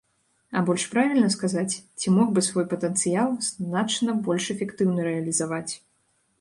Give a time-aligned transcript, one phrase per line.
[0.59, 5.73] А больш правільна сказаць, ці мог бы свой патэнцыял значна больш эфектыўна рэалізаваць.